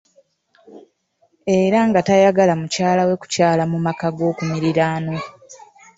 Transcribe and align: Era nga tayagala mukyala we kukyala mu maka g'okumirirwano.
Era 1.59 1.79
nga 1.87 1.99
tayagala 2.07 2.53
mukyala 2.61 3.01
we 3.09 3.15
kukyala 3.21 3.63
mu 3.71 3.77
maka 3.85 4.07
g'okumirirwano. 4.17 5.15